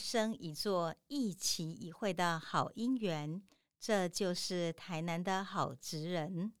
[0.00, 3.42] 生一座一期一会的好姻缘。
[3.78, 6.52] 这就是台南的好职人。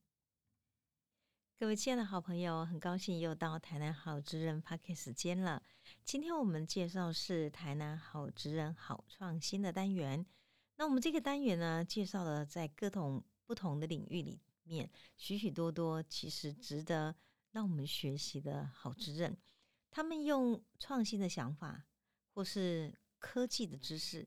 [1.58, 5.62] 各位亲爱的好朋友，很高兴又到台南好职人 p a r k 时间了。
[6.04, 10.24] 今天我们介绍是台南好职人好创新的单元。
[10.76, 17.14] 那我们这个单元呢，介绍了在各种不同的领域里面，许许多多其实值得
[17.50, 19.36] 让我们学习的好职人。
[19.90, 21.84] 他们用创新的想法，
[22.32, 24.26] 或是科技的知识，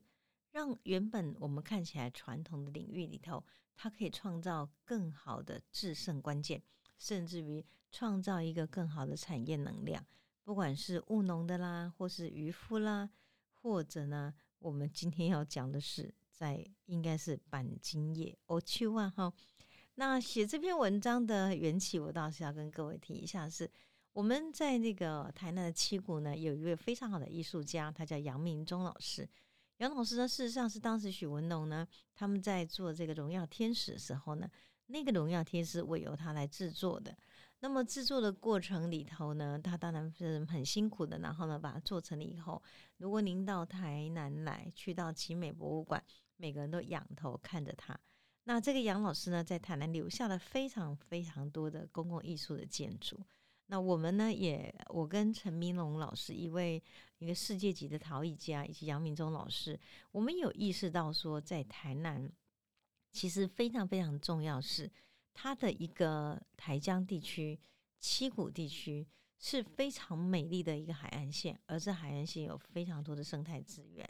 [0.52, 3.44] 让原本我们看起来传统的领域里头，
[3.76, 6.62] 它可以创造更好的制胜关键，
[6.96, 10.02] 甚至于创造一个更好的产业能量。
[10.42, 13.10] 不管是务农的啦，或是渔夫啦，
[13.60, 19.32] 或者呢，我们今天要讲的是在应该是钣金业我，去万哈。
[19.96, 23.70] 那写这篇文章的缘起，我倒是要跟各位提一下是。
[24.14, 29.28] 我们在那个台南的七股呢，有一位非常好的艺术家，他叫杨明忠老师。
[29.78, 31.84] 杨老师呢，事实上是当时许文龙呢
[32.14, 34.48] 他们在做这个荣耀天使的时候呢，
[34.86, 37.12] 那个荣耀天使委由他来制作的。
[37.58, 41.18] 那么制作的过程里头呢，他当然是很辛苦的。
[41.18, 42.62] 然后呢，把它做成了以后，
[42.98, 46.00] 如果您到台南来，去到奇美博物馆，
[46.36, 47.98] 每个人都仰头看着他。
[48.44, 53.18] 那这个杨老师呢，在台南留下了非常非常多的公共艺术的建筑。
[53.66, 56.82] 那我们呢，也我跟陈明龙老师，一位
[57.18, 59.80] 一个世界级的陶艺家，以及杨明忠老师，
[60.12, 62.30] 我们有意识到说，在台南
[63.10, 64.90] 其实非常非常重要，是
[65.32, 67.58] 它的一个台江地区、
[67.98, 69.06] 七股地区
[69.38, 74.06] 是非常美丽的一个海岸线，而这海岸线有非常多的生态资源。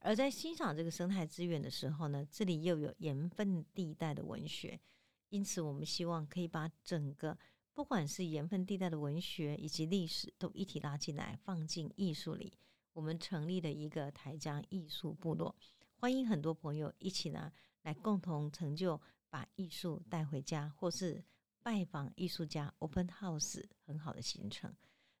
[0.00, 4.78] 而在欣赏这个生态资源的时候呢，这里又有盐分地带的文学，
[5.30, 7.38] 因此我们希望可以把整个。
[7.72, 12.58] 不管是盐分地带的文学以及历史，都一起拉进来，放进艺术里。
[12.92, 15.54] 我们成立了一个台江艺术部落，
[15.94, 19.00] 欢迎很多朋友一起呢，来共同成就，
[19.30, 21.24] 把艺术带回家，或是
[21.62, 24.74] 拜访艺术家，open house 很好的行程。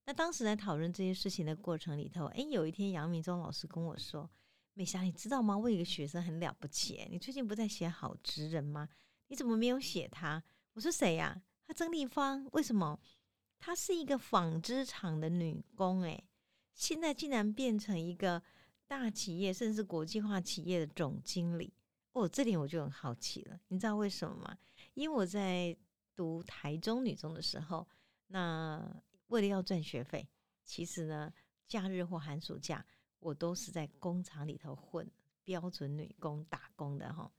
[0.04, 4.28] 那当时在讨论这些事情的过程里头，诶，有一天杨明忠老师跟我说
[4.74, 5.56] ：“美霞，你知道吗？
[5.56, 8.88] 我有一个学生很了不起，你最近不在写好职人吗？
[9.28, 10.42] 你怎么没有写他？”
[10.74, 12.98] 我说：“谁呀？”那曾丽芳为什么？
[13.60, 16.24] 她是一个纺织厂的女工，诶，
[16.74, 18.42] 现在竟然变成一个
[18.88, 21.72] 大企业，甚至国际化企业的总经理。
[22.10, 23.60] 哦，这点我就很好奇了。
[23.68, 24.58] 你知道为什么吗？
[24.94, 25.76] 因为我在
[26.16, 27.86] 读台中女中的时候，
[28.26, 28.84] 那
[29.28, 30.28] 为了要赚学费，
[30.64, 31.32] 其实呢，
[31.68, 32.84] 假日或寒暑假，
[33.20, 35.08] 我都是在工厂里头混，
[35.44, 37.30] 标准女工打工的哈。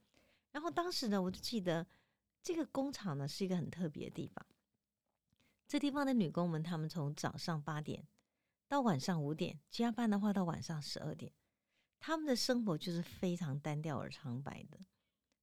[0.52, 1.86] 然后当时呢，我就记得。
[2.42, 4.44] 这个工厂呢是一个很特别的地方。
[5.68, 8.06] 这地方的女工们，她们从早上八点
[8.68, 11.32] 到晚上五点，加班的话到晚上十二点，
[11.98, 14.78] 她们的生活就是非常单调而苍白的。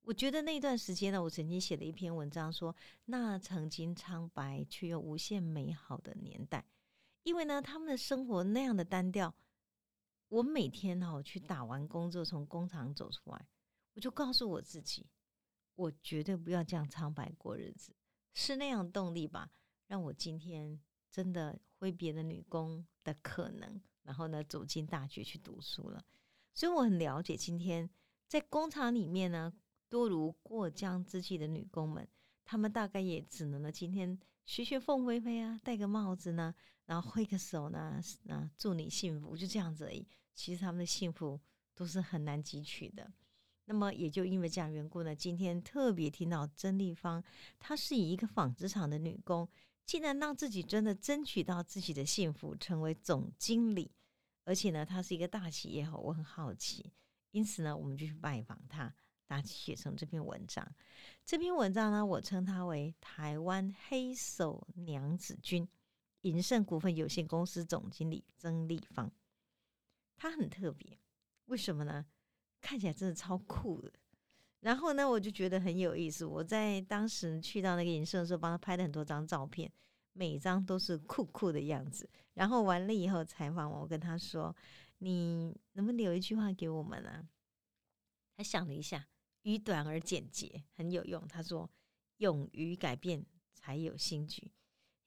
[0.02, 6.66] 我觉得那段时间呢，我曾经写了一篇文章，说那曾经苍白却又无限美好的年代。
[7.24, 9.36] 因为呢，他们的生活那样的单调，
[10.30, 13.48] 我每天哈去打完工作从工厂走出来，
[13.94, 15.06] 我就告诉我自己。
[15.80, 17.96] 我绝对不要这样苍白过日子，
[18.34, 19.50] 是那样动力吧，
[19.88, 20.78] 让我今天
[21.10, 26.04] 真的挥别了女工的可能，然后呢走进大学去读书了。
[26.54, 27.90] 所以我很了解今天
[28.28, 29.54] 在工厂里面呢，
[29.88, 32.06] 多如过江之鲫的女工们，
[32.44, 36.54] 她们大概也只能呢今天学学凤飞飞啊，戴个帽子呢，
[36.88, 40.06] 然后挥个手呢，啊祝你幸福，就这样子而已。
[40.36, 41.40] 其实他们的幸福
[41.74, 43.10] 都是很难汲取的。
[43.72, 47.24] 那么也就因为这样缘故呢，今天特别听到曾丽芳，
[47.60, 49.48] 她是以一个纺织厂的女工，
[49.86, 53.92] 竟然让自己真的争取到自己的幸福，成为总经理，
[54.44, 56.92] 而且呢，她是一个大企业哈，我很好奇，
[57.30, 58.92] 因此呢，我们就去拜访她，
[59.28, 60.68] 大家写成这篇文章。
[61.24, 65.70] 这篇文章呢，我称它为台湾黑手娘子军，
[66.22, 69.12] 银盛股份有限公司总经理曾丽芳，
[70.18, 70.98] 她很特别，
[71.46, 72.08] 为什么呢？
[72.62, 73.92] 看起来真的超酷的，
[74.60, 76.26] 然后呢，我就觉得很有意思。
[76.26, 79.72] 我在当时去到那个影社的时候，帮他拍了很多张照片，
[80.14, 82.10] 每张都是酷酷的样子。
[82.34, 84.56] 然后完了以后采访我，我跟他说
[85.00, 87.28] ：“你能不能留一句话给我们呢？”
[88.36, 89.08] 他想了一下，
[89.44, 91.26] 语短而简洁，很有用。
[91.28, 91.70] 他说
[92.18, 94.52] ：“勇于改变，才有新局。”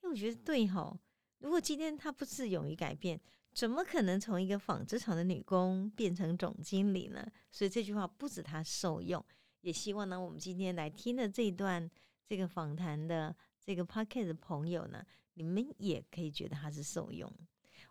[0.02, 0.99] 因为我觉得对吼，
[1.38, 3.20] 如果今天他不是勇于改变。
[3.54, 7.26] 怎么可能从一个纺织厂的女工变成总经理呢？
[7.50, 9.22] 所以这句话不止她受用，
[9.60, 11.90] 也希望呢，我们今天来听的这一段
[12.25, 15.04] 这个访谈的这个 p o c k e t 的朋友呢，
[15.34, 17.31] 你们也可以觉得他是受用。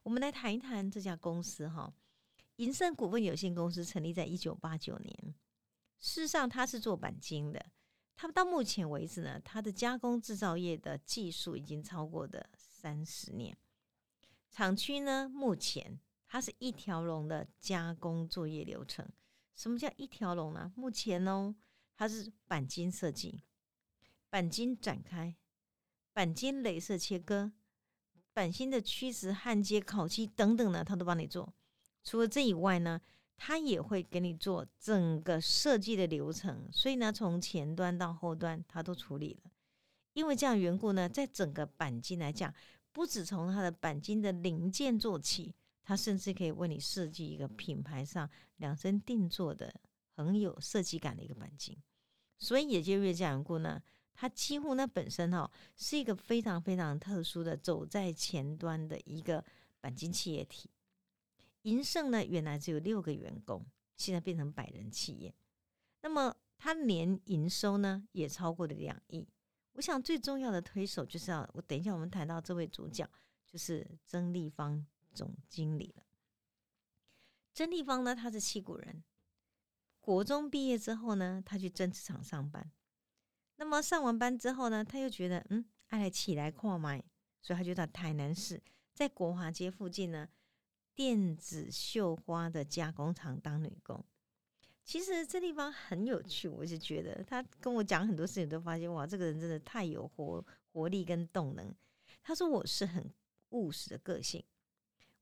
[0.03, 1.93] 我们来谈一谈这家公司哈，
[2.55, 5.35] 银盛股份有限公司成立在一九八九年。
[5.99, 7.63] 事实上，它是做钣金的。
[8.15, 13.55] 它到目前为止呢，它的加工制造业的技术已经超过的三十年。
[14.51, 19.07] 厂区呢，目前它是一条龙的加工作业流程。
[19.55, 20.71] 什么叫一条龙呢？
[20.75, 21.55] 目前哦，
[21.95, 23.43] 它是钣金设计、
[24.29, 25.35] 钣金展开、
[26.13, 27.53] 钣金镭射切割、
[28.35, 31.53] 钣金的曲直焊接、烤漆等等呢，它都帮你做。
[32.03, 32.99] 除了这以外呢，
[33.37, 36.67] 它也会给你做整个设计的流程。
[36.73, 39.51] 所以呢，从前端到后端，它都处理了。
[40.13, 42.53] 因为这样缘故呢，在整个钣金来讲，
[42.91, 45.53] 不止从它的钣金的零件做起。
[45.83, 49.73] 它甚至可以为你设计一个品牌上量身定做的
[50.15, 51.75] 很有设计感的一个钣金，
[52.37, 53.81] 所以也就因为这样缘故呢，
[54.13, 59.43] 它几乎呢本身哈是一个非常非常特殊的走在前端的一个
[59.81, 60.69] 钣金企业体。
[61.63, 63.65] 银盛呢原来只有六个员工，
[63.97, 65.33] 现在变成百人企业，
[66.03, 69.27] 那么它年营收呢也超过了两亿。
[69.73, 73.09] 我想最重要的推手就是要我等一下我们谈到这位主角
[73.45, 74.85] 就是曾立方。
[75.13, 76.03] 总经理了，
[77.53, 78.15] 曾立芳呢？
[78.15, 79.03] 他是七股人，
[79.99, 82.71] 国中毕业之后呢，他去针织厂上班。
[83.57, 87.03] 那么上完班之后呢，他又觉得嗯，爱来起来跨买，
[87.41, 88.63] 所以他就到台南市，
[88.93, 90.29] 在国华街附近呢，
[90.95, 94.05] 电子绣花的加工厂当女工。
[94.83, 100.43] 其实这地方很有趣，我就觉得他跟我讲很多事情，都发现哇，这个人真的太有活
[100.73, 101.73] 活力跟动能。
[102.23, 103.11] 他说我是很
[103.49, 104.43] 务实的个性。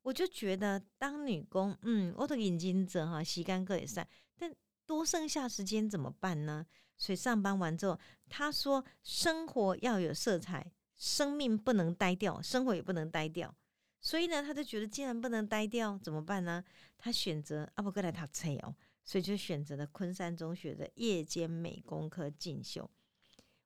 [0.02, 4.08] 我就觉得当女工，嗯，我的眼睛者哈，洗干各也算，
[4.38, 4.52] 但
[4.86, 6.66] 多剩下时间怎么办呢？
[6.98, 13.54] 所以上班完之后，他说生活要有色彩，生命不能呆掉，生活也不能呆掉。
[14.00, 16.64] 所以呢，他就觉得既然不能呆掉，怎么办呢？
[16.98, 18.74] 他选择阿伯哥来读册哦，
[19.10, 22.88] 所以就选择了昆山中学的夜间美工科进修。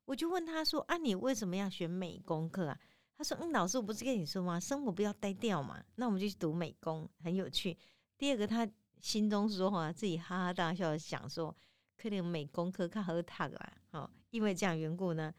[0.06, 2.80] 我就问他说：“啊，你为什么要选美工课啊？”
[3.18, 4.58] 他说：“嗯，老师，我不是跟你说吗？
[4.58, 5.84] 生活不要呆掉嘛。
[5.96, 7.78] 那我们就去读美工，很有趣。
[8.18, 8.66] 第二个，他
[9.02, 11.54] 心中说话，自己哈哈大笑，想说，
[11.98, 13.74] 可能美工科看好读啦。
[13.92, 15.34] 哦，因为这样缘故呢，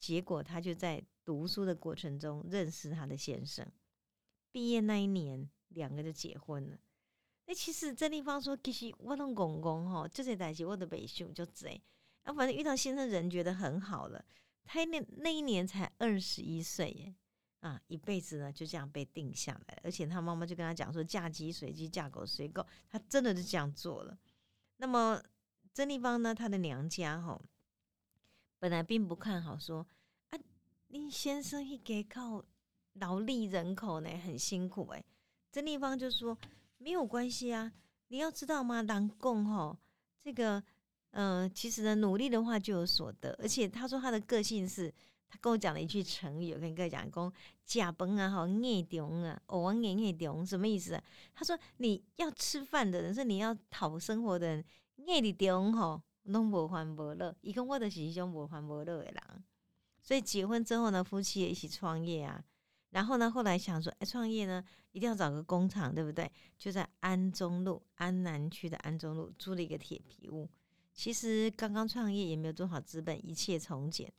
[0.00, 3.70] 结果他就在读书的过程中认识他的先生。
[4.50, 6.78] 毕业那一年，两个就结婚了。
[7.46, 11.68] 那其实这地方说，其实我同公公哈，这代志我都没想就这。
[12.22, 14.24] 啊，反正遇到先生人，觉得很好了。”
[14.66, 17.14] 他那那一年才二十一岁耶，
[17.60, 24.18] 啊，一辈子呢就这样被定下来，而且他妈妈就跟他讲说，嫁鸡随鸡，嫁狗随狗，他真的是这样做了。
[24.78, 25.22] 那么
[25.74, 27.38] 曾丽芳呢，她的娘家哈，
[28.58, 29.86] 本来并不看好，说
[30.30, 30.38] 啊，
[30.88, 32.42] 你先生一给靠
[32.94, 35.04] 劳力人口呢，很辛苦哎。
[35.52, 36.38] 曾丽芳就说
[36.84, 37.72] 没有关系啊，
[38.08, 39.74] 你要知道吗，南贡哈
[40.22, 40.62] 这个。
[41.12, 43.34] 嗯，其实呢，努力的话就有所得。
[43.40, 44.92] 而且他说他的个性是，
[45.28, 47.32] 他跟我讲了一句成语，我跟各位讲，讲
[47.64, 51.02] 假崩啊，哈，硬中啊，我往硬硬中，什么意思啊？
[51.32, 54.64] 他说你要吃饭的人，是你要讨生活的人，
[55.06, 57.34] 硬的中吼，拢无欢无乐。
[57.40, 59.14] 一个我的是一种无欢无乐的人。
[60.02, 62.44] 所以结婚之后呢，夫妻也一起创业啊。
[62.94, 66.30] 然后呢，后来想说，哎，创业呢，一定要找个工厂，对不对？
[66.56, 70.48] 就在安中路安南区的安中路租了一个铁皮屋。
[70.92, 74.12] 其实刚刚创业也没有多少资本，一切从简。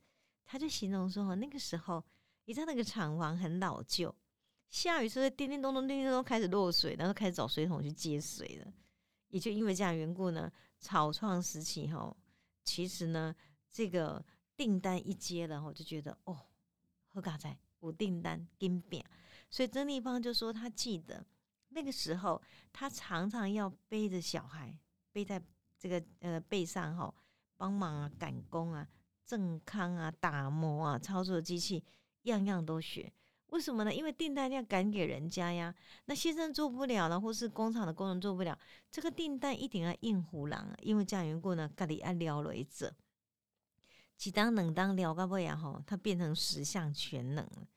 [0.46, 2.04] 他就形容说：“那个时候，
[2.44, 4.14] 你知道那个厂房很老旧，
[4.70, 8.74] 下雨时候叮叮咚咚、叮叮咚开始落水，然后开始找水桶去接水了。
[9.30, 12.14] 也就因为这样缘故呢，草创时期哈，
[12.66, 13.34] 其实呢，
[13.72, 14.22] 这个
[14.58, 16.38] 订单一接了，我就觉得哦，
[17.08, 17.58] 何嘎仔
[17.92, 19.04] 订单跟饼。
[19.50, 21.26] 所以曾立芳就说，他记得
[21.70, 24.78] 那个时候，他常常要背着小孩
[25.12, 25.42] 背在。”
[25.78, 27.14] 这个呃背上哈，
[27.58, 28.88] 帮忙啊赶工啊，
[29.24, 31.84] 正康啊打磨啊，操作机器
[32.24, 33.12] 样样都学。
[33.48, 33.94] 为什么呢？
[33.94, 35.76] 因为订单要赶给人家呀。
[36.06, 38.58] 那先生做不了了，或是工厂的工人做不了，
[38.90, 40.76] 这个订单一定要应付人。
[40.82, 42.96] 因为这样缘故呢，家里要撩了一者，
[44.18, 47.68] 几当冷当撩个不呀吼，他变成十项全能了。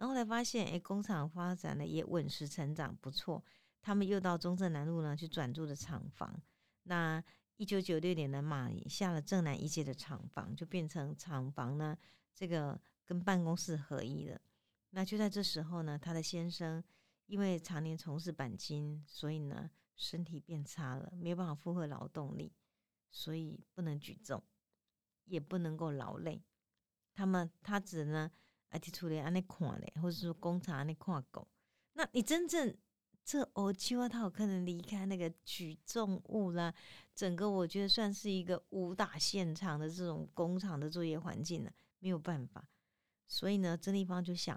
[0.00, 3.44] 然后来发现，哎，工厂发展的也稳实成长不错。
[3.80, 6.42] 他们又到中正南路呢去转租的厂房，
[6.82, 7.22] 那。
[7.56, 11.94] 一九九六年的马下了正南一街的厂房，就变成厂房呢，
[12.34, 14.40] 这个跟办公室合一了。
[14.92, 16.82] 那就在这时候呢，他的先生
[17.26, 22.50] 因为常年从事钣金，所以呢身体变差了，没有办法负荷劳动力，
[23.10, 24.42] 所以不能举重，
[25.26, 26.42] 也不能够劳累。
[27.12, 28.30] 他们他只能
[28.70, 31.46] 啊提出来安尼看嘞，或者说工厂安尼看狗。
[31.92, 32.74] 那你真正
[33.24, 36.74] 这欧丘啊，他有可能离开那个举重物啦，
[37.14, 42.66] 整个我觉得算是一个武打现场的这种工厂的作业环境了，没有办法。
[43.26, 44.56] 所以呢，曾立芳就想，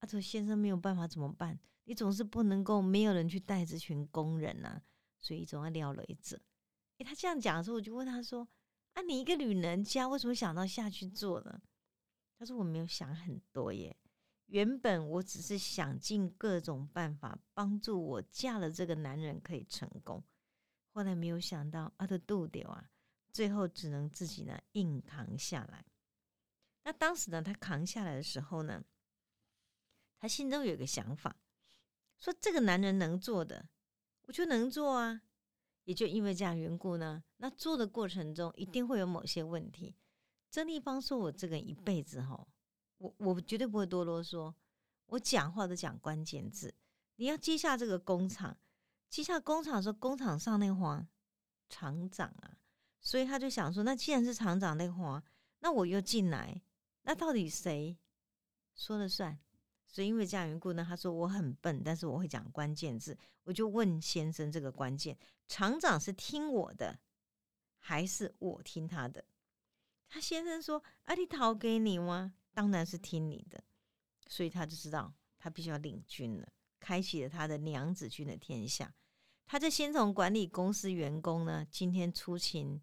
[0.00, 1.58] 啊，这先生没有办法怎么办？
[1.84, 4.80] 你总是不能够没有人去带这群工人呐，
[5.20, 6.40] 所以总要聊了一次。
[6.98, 8.46] 诶，他这样讲的时候，我就问他说
[8.94, 11.60] ：“啊，你一个女人家，为什么想到下去做呢？”
[12.42, 13.96] 他说：“我没有想很多耶。”
[14.50, 20.24] 原本我只是想尽各种办法帮助我嫁了这个男人可以成功，
[20.92, 22.90] 后来没有想到啊，的度掉啊，
[23.30, 25.84] 最后只能自己呢硬扛下来。
[26.82, 28.82] 那当时呢，他扛下来的时候呢，
[30.18, 31.36] 他心中有个想法，
[32.18, 33.68] 说这个男人能做的，
[34.22, 35.22] 我就能做啊。
[35.84, 39.94] 也就因为这样缘故呢，那做的过程中一定会有某些问题。
[40.52, 42.46] 曾立芳说：“我这个一辈子哈。”
[43.00, 44.52] 我我绝对不会多啰嗦，
[45.06, 46.74] 我讲话都讲关键字。
[47.16, 48.54] 你要接下这个工厂，
[49.08, 51.08] 接下工厂的时候，工厂上那话
[51.70, 52.58] 厂长啊，
[53.00, 55.24] 所以他就想说，那既然是厂长那话，
[55.60, 56.62] 那我又进来，
[57.00, 57.96] 那到底谁
[58.74, 59.40] 说了算？
[59.86, 65.18] 所以因为这样缘故呢，他说我很笨，但是我会讲关键字，我就问先生这个关键：
[65.48, 66.98] 厂长是听我的，
[67.78, 69.24] 还是我听他的？
[70.12, 73.64] 他先生说：“阿弟讨给你吗？”当然是听你的，
[74.28, 76.46] 所以他就知道他必须要领军了，
[76.78, 78.94] 开启了他的娘子军的天下。
[79.46, 82.78] 他就先从管理公司员工呢，今天出勤，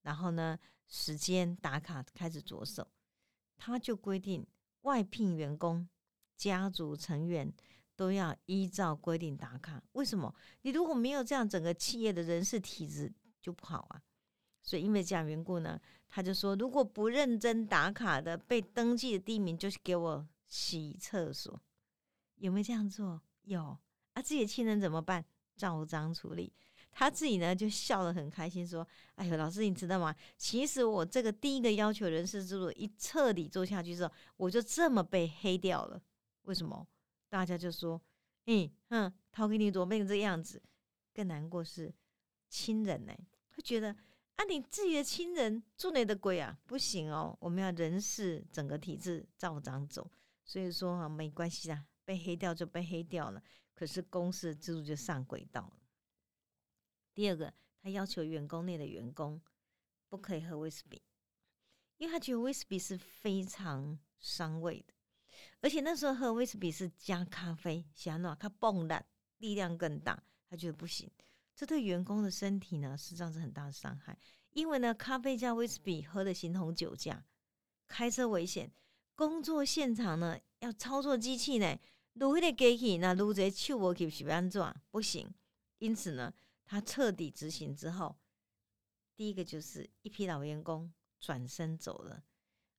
[0.00, 0.58] 然后呢
[0.88, 2.90] 时间打卡开始着手。
[3.58, 4.46] 他就规定
[4.80, 5.86] 外聘员工、
[6.34, 7.52] 家族成员
[7.94, 9.82] 都要依照规定打卡。
[9.92, 10.34] 为什么？
[10.62, 14.02] 你如果没有这样，整个企业的人事体制就不好啊。
[14.62, 15.80] 所以因为这样缘故呢。
[16.12, 21.62] 他就说：“如果不认真打卡的，被登记的第一名就是给我洗厕所，
[22.34, 23.22] 有没有这样做？
[23.44, 23.78] 有
[24.14, 25.24] 啊，自己的亲人怎么办？
[25.56, 26.52] 照章处理。
[26.90, 30.12] 他自己呢就笑得很开心，说：‘哎呦，老师你知道吗？
[30.36, 36.02] 其实我这个第一个要求人事制度一彻底做下去之后，我就这么被黑掉了。
[36.42, 36.84] 为什么？
[37.28, 38.02] 大家就说
[38.46, 40.60] ：‘嗯哼，掏给你怎么变成这样子？’
[41.14, 41.94] 更难过是
[42.48, 43.12] 亲人呢，
[43.54, 43.94] 会觉得。”
[44.40, 46.58] 那你自己的亲人做你的鬼啊？
[46.64, 50.10] 不行哦，我们要人事整个体制照章走。
[50.46, 53.42] 所以说啊，没关系啊，被黑掉就被黑掉了。
[53.74, 55.72] 可是公司的制度就上轨道了。
[57.12, 59.38] 第二个，他要求员工内的员工
[60.08, 61.02] 不可以喝威士忌，
[61.98, 64.94] 因为他觉得威士忌是非常伤胃的，
[65.60, 69.04] 而且那时候喝威士忌是加咖啡，想暖，他蹦的
[69.36, 71.10] 力量更大，他觉得不行。
[71.60, 74.18] 这对员工的身体呢，实际上是很大的伤害。
[74.52, 77.22] 因为呢，咖啡加威士忌喝的形同酒驾，
[77.86, 78.72] 开车危险。
[79.14, 81.78] 工作现场呢，要操作机器呢，
[82.14, 84.74] 撸那个机器，那如这手无去是安怎？
[84.90, 85.30] 不行。
[85.80, 86.32] 因此呢，
[86.64, 88.16] 他彻底执行之后，
[89.14, 92.24] 第一个就是一批老员工转身走了。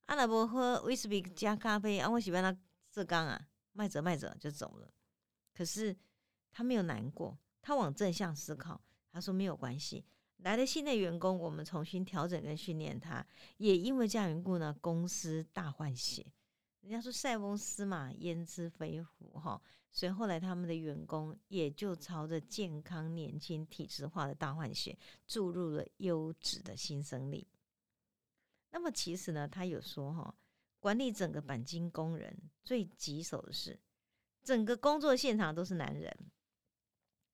[0.08, 2.60] 阿拉伯喝威士忌加咖啡，啊，我喜欢他
[2.92, 4.92] 这缸啊，卖着卖着就走了。
[5.54, 5.96] 可是
[6.52, 7.38] 他没有难过。
[7.62, 10.04] 他往正向思考，他说没有关系，
[10.38, 13.26] 来了新的员工，我们重新调整跟训练他。
[13.58, 16.26] 也因为这样缘故呢，公司大换血。
[16.82, 27.48] 人家说塞翁失马焉知非福哈，所以后来他们的员工也就朝着健康、年轻、体质化的大换血，注入了优质的新生力。
[28.72, 30.34] 那么其实呢，他有说哈，
[30.80, 33.80] 管理整个钣金工人最棘手的是，
[34.42, 36.12] 整个工作现场都是男人。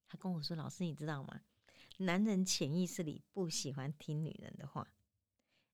[0.08, 1.42] 他跟我说：“老师，你知道吗？
[1.98, 4.88] 男人潜意识里不喜欢听女人的话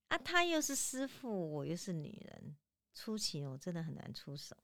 [0.08, 0.18] 啊。
[0.18, 2.58] 他又是师傅，我又是女人，
[2.94, 4.56] 初期我真的很难出手。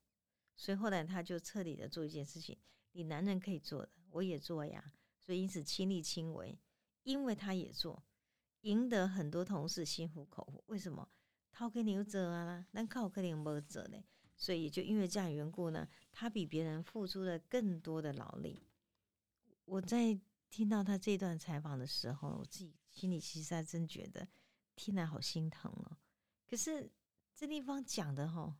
[0.56, 2.58] 所以后来他就彻底的做一件事情：
[2.94, 4.94] 你男人可以做的，我也做呀。
[5.20, 6.58] 所以因此亲力亲为，
[7.04, 8.04] 因为他也做，
[8.62, 10.64] 赢得很多同事心服口服。
[10.68, 11.08] 为什么？
[11.52, 14.02] 掏给你有责啊，那靠可能没责呢？
[14.36, 18.66] 所以也就因为这样缘故呢，他比别人付出了更多的劳力。”
[19.70, 24.28] 我在听到他这段采访的时候，我自己心里其实还真觉得
[24.76, 25.98] 听来好心疼哦。
[26.50, 26.92] 可是
[27.36, 28.58] 这地方讲的哈，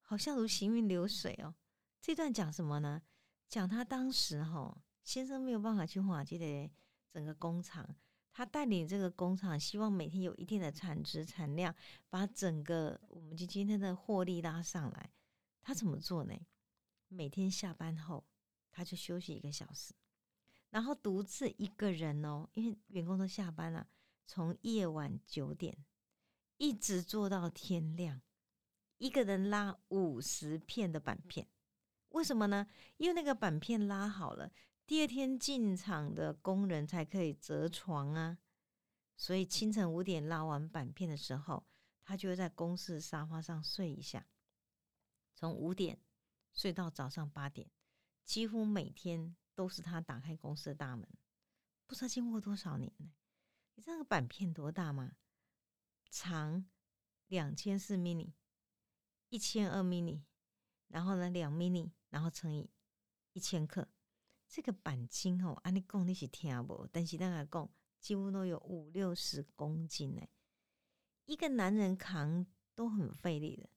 [0.00, 1.52] 好像如行云流水哦。
[2.00, 3.02] 这段讲什么呢？
[3.48, 6.70] 讲他当时哈先生没有办法去华记的
[7.10, 7.96] 整个工厂，
[8.30, 11.74] 他带领这个工厂，希望每天有一定的产值产量，
[12.08, 15.10] 把整个我们就今天的获利拉上来。
[15.60, 16.34] 他怎么做呢？
[17.08, 18.24] 每天下班后，
[18.70, 19.92] 他就休息一个小时。
[20.74, 23.86] 然后独自一个人哦，因为员工都下班了，
[24.26, 25.86] 从夜晚九点
[26.56, 28.20] 一直做到天亮，
[28.98, 31.46] 一个人拉五十片的板片，
[32.08, 32.66] 为什么呢？
[32.96, 34.50] 因为那个板片拉好了，
[34.84, 38.38] 第二天进场的工人才可以折床啊。
[39.16, 41.64] 所以清晨五点拉完板片的时候，
[42.02, 44.26] 他就会在公司沙发上睡一下，
[45.36, 46.00] 从五点
[46.52, 47.70] 睡到早上八点，
[48.24, 51.08] 几乎每天都是他打开公司的大门。
[51.86, 53.12] 不知道经过多少年呢？
[53.74, 55.16] 你知道那个板片多大吗？
[56.10, 56.66] 长
[57.26, 58.32] 两千四 mini，
[59.28, 60.22] 一千二 mini，
[60.88, 62.70] 然后呢两 mini，然后乘以
[63.32, 63.88] 一千克，
[64.46, 66.88] 这个板筋哦，按你讲你是听不？
[66.92, 67.70] 但是那个讲。
[68.00, 70.20] 几乎都有五六十公斤呢，
[71.24, 73.70] 一个男人扛都很费力的，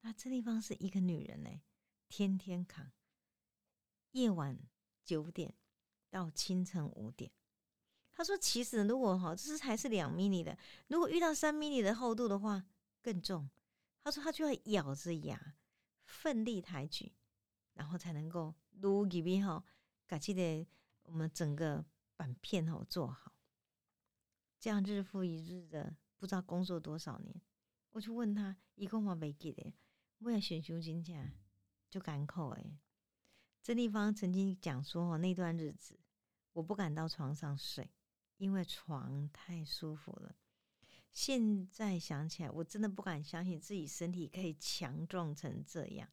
[0.00, 1.62] 那这地方是一个女人呢，
[2.08, 2.90] 天天扛，
[4.10, 4.58] 夜晚
[5.06, 5.54] 九点
[6.10, 7.30] 到清晨五点。
[8.12, 10.58] 他说：“其实如果哈，这是还是两米的，
[10.88, 12.66] 如果遇到三米的厚度的话
[13.00, 13.48] 更重。”
[14.02, 15.54] 他说：“他就要咬着牙，
[16.04, 17.12] 奋力抬举，
[17.74, 19.62] 然后才能够撸几边哈，
[20.06, 20.66] 把这的
[21.02, 21.84] 我们整个
[22.16, 23.32] 板片哈做好。”
[24.58, 27.40] 这样日复一日的，不知道工作多少年，
[27.90, 29.74] 我就问他，一共嘛没记得，
[30.20, 31.32] 我要选修金价，
[31.90, 32.78] 就赶口诶。
[33.66, 35.98] 曾丽芳曾经讲说，哦，那段日子
[36.52, 37.90] 我不敢到床上睡，
[38.36, 40.36] 因为床太舒服了。
[41.10, 46.08] 现在想起来，我真的不敢相信自己身体可以强壮成这样。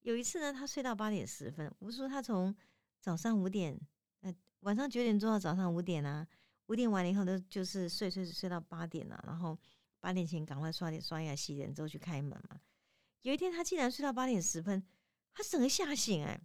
[0.00, 2.52] 有一次呢，他睡到八点十分，我说他从
[2.98, 3.80] 早上五点，
[4.22, 6.26] 呃，晚上九点做到早上五点啊。
[6.66, 9.56] 五点完了以后，都就是睡睡睡到八点了，然后
[10.00, 12.60] 八点前赶快刷点刷牙洗脸之后去开门嘛。
[13.22, 14.84] 有一天他竟然睡到八点十分，
[15.40, 16.38] 他整个吓醒哎，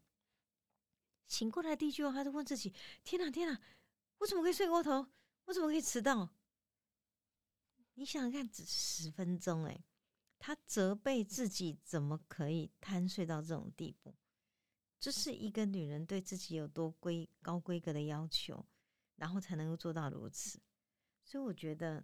[1.28, 2.74] 醒过来第一句话他就问自己：
[3.04, 3.62] 天哪天哪，
[4.20, 5.06] 我怎么可以睡过头？
[5.44, 6.30] 我怎么可以迟到？
[7.96, 9.84] 你想想看，只十分钟哎，
[10.40, 14.16] 他责备自己怎么可以贪睡到这种地步？
[14.98, 18.66] 这是一个女人对自己有多规高规格的要求。
[19.18, 20.60] 然后才能够做到如此，
[21.24, 22.04] 所以我觉得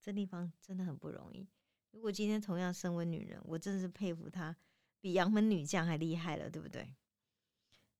[0.00, 1.46] 这地方真的很不容易。
[1.90, 4.56] 如果今天同样身为女人，我真的是佩服她，
[5.00, 6.94] 比杨门女将还厉害了，对不对？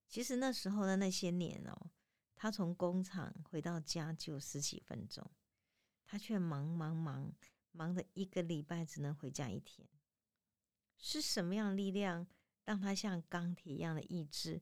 [0.07, 1.91] 其实那时候的那些年哦，
[2.35, 5.31] 他从工厂回到家就十几分钟，
[6.05, 7.33] 他却忙忙忙
[7.73, 9.89] 忙的一个礼拜只能回家一天。
[10.97, 12.27] 是什么样的力量
[12.65, 14.61] 让他像钢铁一样的意志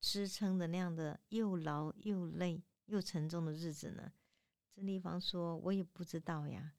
[0.00, 2.62] 支撑的那样的又劳又累？
[2.86, 4.12] 又沉重的日子呢？
[4.74, 6.74] 郑丽芳说：“我也不知道呀。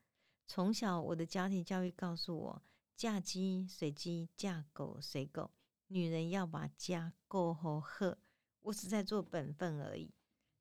[0.46, 2.64] 从小我的家庭教育告诉我，
[3.02, 5.50] 嫁鸡随鸡，嫁狗随狗。
[5.88, 8.20] 女人要把家过好呵，
[8.60, 10.14] 我只在做本分而已。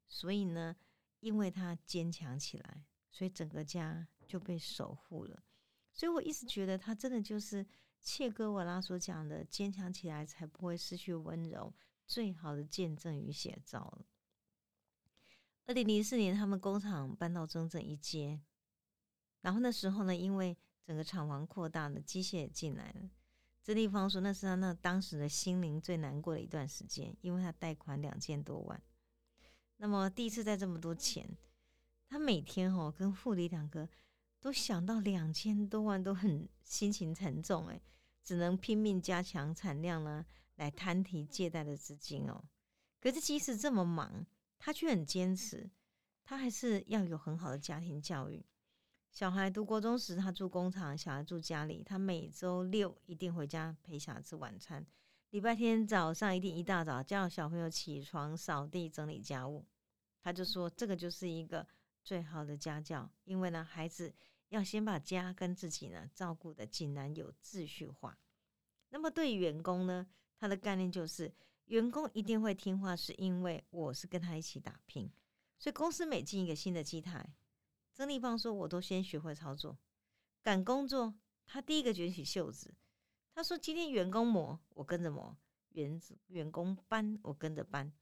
[0.09, 0.75] 所以呢，
[1.19, 5.43] 因为她坚强起来，所以整个家就被守护了。
[5.93, 7.67] 所以我一直觉得她真的就是
[8.01, 11.75] 切格瓦拉所讲的，坚强起来才不会失去温柔，
[12.07, 14.07] 最好的见证与写照了。”
[15.69, 18.41] 二零零四年，他们工厂搬到中正一街，
[19.43, 23.11] 然后那时候呢，因为整个厂房扩大了，机械也进来了。
[23.63, 28.83] 这地方说，那是他那当时的心灵最难过的一段时间，因为他贷款两千多万。
[29.77, 31.37] 那么第一次贷这么多钱，
[32.09, 33.89] 他每天哦跟护理两个
[34.41, 37.81] 都想到两千多万，都很心情沉重哎，
[38.23, 40.25] 只能拼命加强产量呢，
[40.57, 42.43] 来摊提借贷的资金哦。
[42.99, 44.27] 可是即使这么忙，
[44.59, 45.71] 他却很坚持，
[46.25, 48.45] 他还是要有很好的家庭教育。
[49.11, 51.83] 小孩读国中时，他住工厂，小孩住家里。
[51.85, 54.87] 他每周六一定回家陪小孩吃晚餐，
[55.31, 59.67] 礼拜天早上一定一大早叫小朋友起床扫地整理家务。
[60.23, 61.67] 他就说，这个就是一个
[62.05, 64.15] 最好的家教，因为呢，孩子
[64.49, 68.17] 要先把家跟自己呢照顾的井然有秩序化。
[68.91, 70.07] 那么对员工呢，
[70.39, 71.33] 他的概念就是。
[71.67, 75.09] 员工一定会听话，是因为我是跟他一起打拼。
[75.57, 77.25] 所以公司每进一个新的机台，
[78.01, 79.77] 曾立芳说：“我都先学会操作，
[80.43, 81.13] 赶工作。”
[81.45, 82.75] 他第一个卷起袖子，
[83.35, 85.37] 他说：“今天员工磨，我跟着磨；
[85.73, 87.93] 员员工搬，我跟着搬。”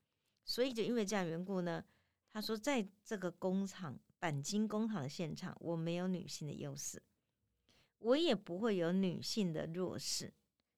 [0.47, 1.85] 所以就因为这样缘故呢，
[2.31, 7.03] 他说：“在这个工厂钣金工厂的现场，我没有女性的优势，
[7.99, 10.33] 我也不会有女性的弱势。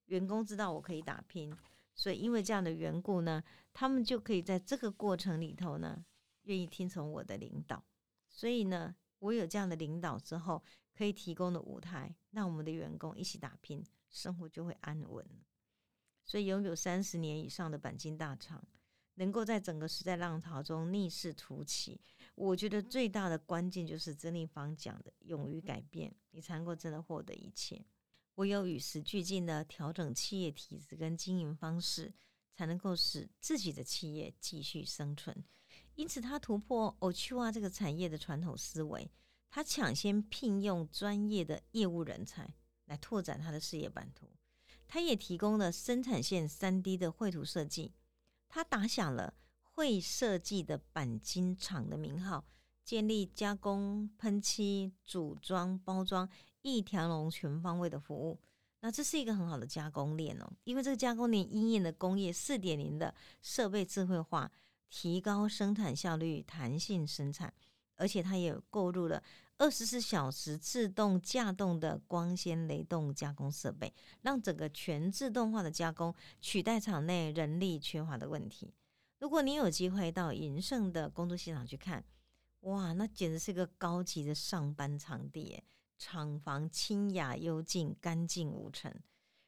[0.07, 1.55] 员工知道我可以打拼。”
[1.95, 6.03] 所以，因为这样的缘故呢，他们就可以在这个过程里头呢，
[6.45, 7.85] 愿意听从我的领导。
[8.31, 15.25] 所以呢，我有这样的领导之后，可以提供的舞台，让我们的员工一起打拼，生活就会安稳。
[16.25, 18.63] 所以，拥有三十年以上的钣金大厂，
[19.15, 22.01] 能够在整个时代浪潮中逆势突起，
[22.35, 27.85] 我觉得最大的关键就是曾立芳讲的：勇于改变，你才能够真的获得一切。
[28.37, 32.15] 唯有与时俱进的调整企业体制跟经营方式，
[32.55, 35.45] 才能够使自己的企业继续生存。
[36.01, 39.11] 因此，他突破 o c h 这个产业的传统思维，
[39.51, 42.55] 他抢先聘用专业的业务人才
[42.87, 44.27] 来拓展他的事业版图。
[44.89, 47.93] 他也提供了生产线三 D 的绘图设计，
[48.49, 52.47] 他打响了会设计的钣金厂的名号，
[52.83, 56.27] 建立加工、喷漆、组装、包装
[56.63, 58.41] 一条龙全方位的服务。
[58.81, 64.51] 那这是一个很好的加工链哦，因为这个加工链应用的工业四点零的设备智慧化，
[64.91, 67.55] 提高生产效率、弹性生产，
[67.95, 69.23] 而且它也购入了。
[69.57, 78.73] 二十四小时自动架动的光纤雷动加工设备，让整个全自动化的加工取代厂内人力缺乏的问题。
[79.19, 82.03] 如果你有机会到银盛的工作现场去看，
[82.61, 85.63] 哇，那简直是个高级的上班场地！
[85.99, 88.91] 厂房清雅幽静、干净无尘。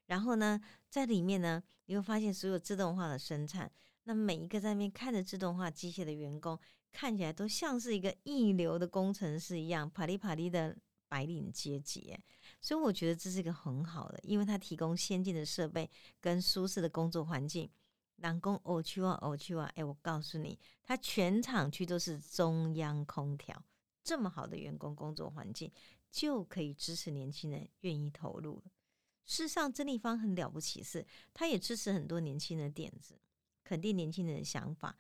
[0.05, 3.73] 然后呢，在里面呢，你会发现所有自动化的生产，
[4.05, 6.59] 那每一个在那边看着自动化机械的员工。
[6.95, 10.77] 看起来都像是一个一流的工程师一样，啪里啪里的
[11.09, 12.15] 白领阶级，
[12.61, 17.71] 所以我觉得这是一个很好的，因为它提供先进的设备跟舒适的工作环境。
[18.17, 23.65] 南工哦去啊，欧区啊，哎，我告诉你，它全厂区都是中央空调，
[24.05, 25.73] 这么好的员工工作环境，
[26.11, 28.63] 就可以支持年轻人愿意投入。
[29.25, 33.19] 事实上，真立方很了不起，是他也支持很多年轻人的点子，
[33.73, 34.95] 肯定年轻人的想法。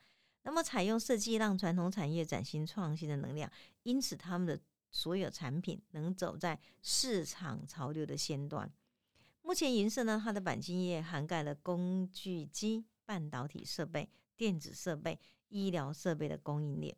[0.45, 4.59] 那么，采用设计让传统产业崭新创新的能量，因此他们的
[4.91, 8.73] 所有产品能走在市场潮流的先端。
[9.43, 16.97] 目前，银色呢，它的钣金业涵盖了工具机、半导体设备、电子设备、医疗设备的供应链。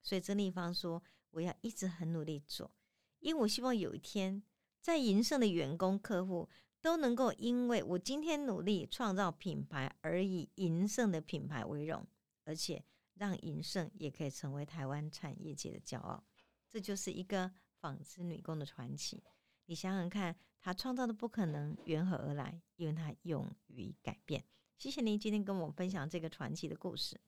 [0.00, 2.70] 所以，曾立芳说：“我要一直很努力做，
[3.18, 4.40] 因为我希望有一天，
[4.80, 6.48] 在银盛的员工、客户
[6.86, 12.06] 都能够因为我今天努力创造品牌，而以银盛的品牌为荣。”
[12.46, 16.22] 而且让银盛也可以成为台湾产业界的骄傲，
[16.70, 19.20] 这就是一个纺织女工的传奇。
[19.64, 22.62] 你想想看，她创造的不可能缘何而来？
[22.76, 24.44] 因为她勇于改变。
[24.78, 27.20] 谢谢您今天跟我分享这个传奇的故事。